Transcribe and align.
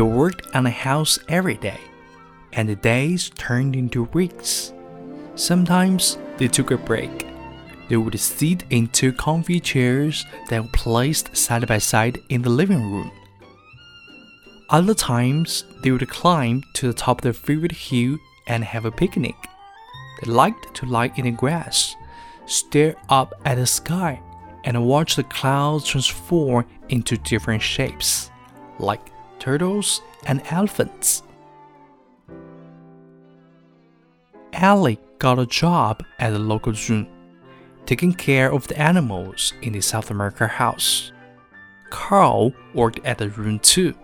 They 0.00 0.06
worked 0.06 0.56
on 0.56 0.64
the 0.64 0.70
house 0.70 1.18
every 1.28 1.56
day, 1.56 1.78
and 2.54 2.66
the 2.66 2.74
days 2.74 3.28
turned 3.36 3.76
into 3.76 4.04
weeks. 4.14 4.72
Sometimes 5.34 6.16
they 6.38 6.48
took 6.48 6.70
a 6.70 6.78
break. 6.78 7.26
They 7.90 7.98
would 7.98 8.18
sit 8.18 8.64
in 8.70 8.86
two 8.86 9.12
comfy 9.12 9.60
chairs 9.60 10.24
that 10.48 10.62
were 10.62 10.70
placed 10.72 11.36
side 11.36 11.68
by 11.68 11.76
side 11.76 12.18
in 12.30 12.40
the 12.40 12.48
living 12.48 12.90
room. 12.90 13.10
Other 14.70 14.94
times, 14.94 15.64
they 15.82 15.90
would 15.90 16.08
climb 16.08 16.62
to 16.76 16.86
the 16.86 16.94
top 16.94 17.18
of 17.18 17.24
their 17.24 17.34
favorite 17.34 17.72
hill 17.72 18.16
and 18.46 18.64
have 18.64 18.86
a 18.86 18.90
picnic. 18.90 19.36
They 20.22 20.32
liked 20.32 20.74
to 20.76 20.86
lie 20.86 21.12
in 21.16 21.26
the 21.26 21.30
grass, 21.32 21.94
stare 22.46 22.94
up 23.10 23.34
at 23.44 23.56
the 23.56 23.66
sky, 23.66 24.18
and 24.64 24.86
watch 24.86 25.16
the 25.16 25.24
clouds 25.24 25.84
transform 25.84 26.64
into 26.88 27.18
different 27.18 27.60
shapes, 27.60 28.30
like 28.78 29.10
turtles 29.40 30.02
and 30.26 30.42
elephants. 30.50 31.24
Ellie 34.52 35.00
got 35.18 35.38
a 35.38 35.46
job 35.46 36.04
at 36.18 36.30
the 36.30 36.38
local 36.38 36.74
zoo, 36.74 37.06
taking 37.86 38.12
care 38.12 38.52
of 38.52 38.68
the 38.68 38.78
animals 38.78 39.52
in 39.62 39.72
the 39.72 39.80
South 39.80 40.10
America 40.10 40.46
house. 40.46 41.12
Carl 41.88 42.52
worked 42.74 43.00
at 43.04 43.18
the 43.18 43.30
room 43.30 43.58
too. 43.58 43.94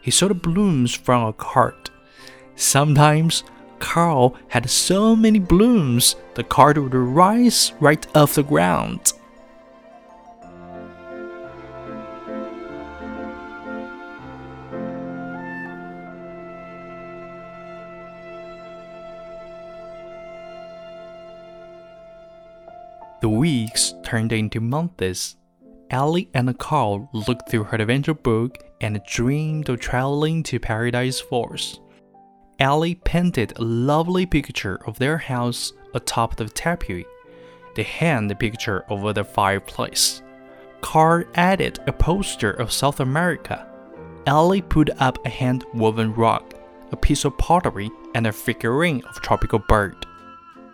He 0.00 0.10
sold 0.10 0.42
blooms 0.42 0.94
from 0.94 1.26
a 1.26 1.32
cart. 1.32 1.90
Sometimes 2.56 3.44
Carl 3.78 4.36
had 4.48 4.68
so 4.68 5.14
many 5.14 5.38
blooms 5.38 6.16
the 6.34 6.42
cart 6.42 6.78
would 6.78 6.94
rise 6.94 7.72
right 7.78 8.04
off 8.16 8.34
the 8.34 8.42
ground. 8.42 9.12
The 23.20 23.28
weeks 23.28 23.94
turned 24.04 24.32
into 24.32 24.60
months. 24.60 25.36
Ellie 25.90 26.30
and 26.34 26.56
Carl 26.58 27.08
looked 27.12 27.48
through 27.48 27.64
her 27.64 27.78
adventure 27.78 28.14
book 28.14 28.58
and 28.80 29.00
dreamed 29.08 29.68
of 29.68 29.80
traveling 29.80 30.44
to 30.44 30.60
Paradise 30.60 31.18
Falls. 31.18 31.80
Ellie 32.60 32.94
painted 32.94 33.54
a 33.56 33.62
lovely 33.62 34.24
picture 34.24 34.78
of 34.86 34.98
their 34.98 35.18
house 35.18 35.72
atop 35.94 36.36
the 36.36 36.44
tepui. 36.44 37.04
They 37.74 37.82
hung 37.82 38.28
the 38.28 38.36
picture 38.36 38.84
over 38.88 39.12
the 39.12 39.24
fireplace. 39.24 40.22
Carl 40.80 41.24
added 41.34 41.80
a 41.88 41.92
poster 41.92 42.52
of 42.52 42.70
South 42.70 43.00
America. 43.00 43.66
Ellie 44.26 44.62
put 44.62 44.90
up 45.00 45.24
a 45.26 45.28
hand 45.28 45.64
woven 45.74 46.14
rug, 46.14 46.54
a 46.92 46.96
piece 46.96 47.24
of 47.24 47.36
pottery, 47.38 47.90
and 48.14 48.26
a 48.26 48.32
figurine 48.32 49.02
of 49.08 49.20
tropical 49.22 49.58
bird. 49.58 50.06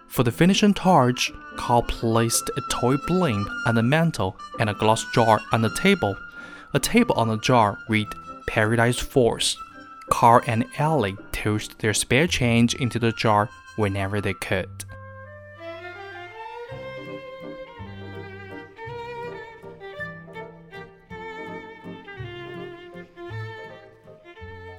For 0.08 0.23
the 0.23 0.33
finishing 0.33 0.75
touch, 0.75 1.33
Carl 1.57 1.83
placed 1.83 2.51
a 2.57 2.61
toy 2.71 2.97
blimp 3.07 3.49
on 3.67 3.75
the 3.75 3.83
mantel 3.83 4.37
and 4.59 4.69
a 4.69 4.75
glass 4.75 5.05
jar 5.13 5.41
on 5.53 5.63
the 5.63 5.75
table. 5.75 6.17
A 6.75 6.79
table 6.79 7.15
on 7.17 7.29
the 7.29 7.39
jar 7.39 7.79
read 7.89 8.09
Paradise 8.47 8.99
Falls. 8.99 9.57
Carl 10.11 10.43
and 10.47 10.67
Ellie 10.79 11.17
tossed 11.33 11.79
their 11.79 11.95
spare 11.95 12.27
change 12.27 12.75
into 12.75 12.99
the 12.99 13.13
jar 13.13 13.49
whenever 13.77 14.21
they 14.21 14.35
could. 14.35 14.85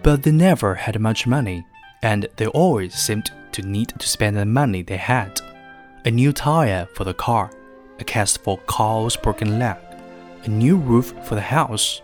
But 0.03 0.21
they 0.21 0.31
never 0.31 0.75
had 0.75 0.99
much 0.99 1.25
money, 1.25 1.65
and 2.03 2.27
they 2.35 2.45
always 2.45 2.93
seemed 2.93 3.31
to 3.53 3.63
need 3.63 3.89
to 3.97 4.07
spend 4.07 4.37
the 4.37 4.45
money 4.45 4.83
they 4.83 4.97
had. 4.97 5.41
A 6.05 6.11
new 6.11 6.31
tire 6.31 6.87
for 6.93 7.03
the 7.03 7.15
car, 7.15 7.49
a 7.97 8.03
cast 8.03 8.43
for 8.43 8.59
Carl's 8.67 9.15
broken 9.15 9.57
leg, 9.57 9.77
a 10.43 10.47
new 10.47 10.77
roof 10.77 11.15
for 11.23 11.33
the 11.33 11.41
house. 11.41 12.03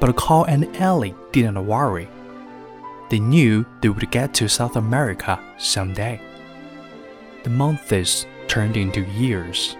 But 0.00 0.16
Carl 0.16 0.44
and 0.44 0.74
Ellie 0.78 1.14
didn't 1.30 1.66
worry. 1.66 2.08
They 3.10 3.18
knew 3.18 3.66
they 3.82 3.90
would 3.90 4.10
get 4.10 4.32
to 4.34 4.48
South 4.48 4.76
America 4.76 5.38
someday. 5.58 6.22
The 7.42 7.50
months 7.50 8.24
turned 8.48 8.78
into 8.78 9.02
years. 9.02 9.76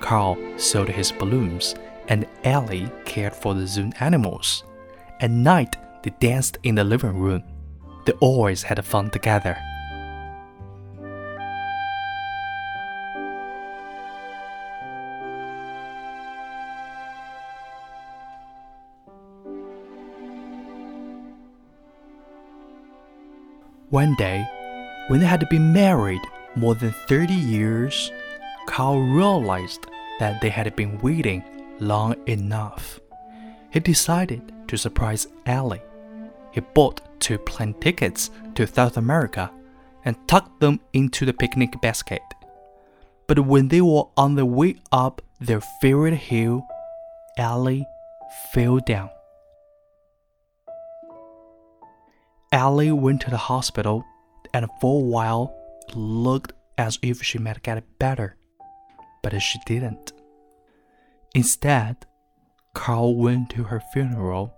Carl 0.00 0.38
sold 0.56 0.88
his 0.88 1.12
balloons, 1.12 1.74
and 2.08 2.26
Ellie 2.42 2.90
cared 3.04 3.34
for 3.34 3.52
the 3.52 3.66
zoo 3.66 3.90
animals. 4.00 4.64
At 5.20 5.30
night, 5.30 5.76
they 6.02 6.10
danced 6.20 6.56
in 6.62 6.74
the 6.74 6.84
living 6.84 7.18
room. 7.18 7.42
They 8.06 8.12
always 8.12 8.62
had 8.62 8.82
fun 8.82 9.10
together. 9.10 9.58
One 23.94 24.16
day, 24.16 24.44
when 25.06 25.20
they 25.20 25.26
had 25.26 25.48
been 25.48 25.72
married 25.72 26.20
more 26.56 26.74
than 26.74 26.90
30 27.06 27.32
years, 27.32 28.10
Carl 28.66 29.00
realized 29.00 29.86
that 30.18 30.40
they 30.40 30.48
had 30.48 30.74
been 30.74 30.98
waiting 30.98 31.44
long 31.78 32.16
enough. 32.26 32.98
He 33.70 33.78
decided 33.78 34.52
to 34.66 34.76
surprise 34.76 35.28
Ellie. 35.46 35.80
He 36.50 36.58
bought 36.60 37.02
two 37.20 37.38
plane 37.38 37.74
tickets 37.74 38.30
to 38.56 38.66
South 38.66 38.96
America 38.96 39.48
and 40.04 40.16
tucked 40.26 40.58
them 40.58 40.80
into 40.92 41.24
the 41.24 41.32
picnic 41.32 41.80
basket. 41.80 42.22
But 43.28 43.46
when 43.46 43.68
they 43.68 43.80
were 43.80 44.08
on 44.16 44.34
the 44.34 44.44
way 44.44 44.74
up 44.90 45.22
their 45.38 45.60
favorite 45.80 46.16
hill, 46.16 46.66
Ellie 47.38 47.86
fell 48.52 48.80
down. 48.80 49.10
Ellie 52.54 52.92
went 52.92 53.20
to 53.22 53.30
the 53.30 53.36
hospital, 53.36 54.04
and 54.52 54.68
for 54.80 55.00
a 55.00 55.04
while 55.04 55.52
looked 55.92 56.52
as 56.78 57.00
if 57.02 57.20
she 57.20 57.36
might 57.36 57.64
get 57.64 57.98
better, 57.98 58.36
but 59.24 59.36
she 59.42 59.58
didn't. 59.66 60.12
Instead, 61.34 62.06
Carl 62.72 63.16
went 63.16 63.50
to 63.50 63.64
her 63.64 63.82
funeral 63.92 64.54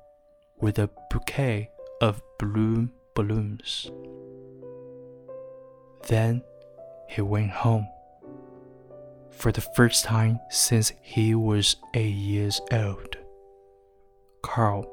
with 0.61 0.79
a 0.79 0.91
bouquet 1.11 1.71
of 2.03 2.21
blue 2.39 2.91
balloons. 3.15 3.91
Then 6.09 6.43
he 7.09 7.23
went 7.23 7.51
home. 7.51 7.89
For 9.31 9.51
the 9.53 9.63
first 9.63 10.05
time 10.05 10.39
since 10.51 10.93
he 11.01 11.35
was 11.35 11.77
eight 11.95 12.15
years 12.15 12.61
old, 12.71 13.17
Carl 14.43 14.85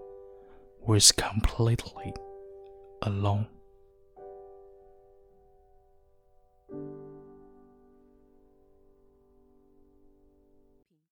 was 0.80 1.12
completely 1.12 2.14
alone. 3.06 3.48